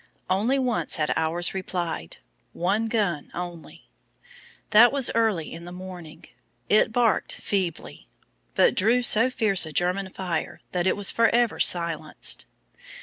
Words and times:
Only 0.31 0.57
once 0.57 0.95
had 0.95 1.13
ours 1.15 1.53
replied, 1.53 2.17
one 2.53 2.87
gun 2.87 3.29
only. 3.35 3.87
That 4.71 4.91
was 4.91 5.11
early 5.13 5.53
in 5.53 5.65
the 5.65 5.71
morning. 5.71 6.25
It 6.69 6.91
barked 6.91 7.33
feebly, 7.35 8.09
twice, 8.55 8.55
but 8.55 8.73
drew 8.73 9.03
so 9.03 9.29
fierce 9.29 9.63
a 9.67 9.71
German 9.71 10.09
fire 10.09 10.61
that 10.71 10.87
it 10.87 10.97
was 10.97 11.11
forever 11.11 11.59
silenced. 11.59 12.47